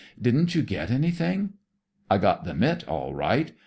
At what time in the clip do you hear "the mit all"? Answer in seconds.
2.43-3.13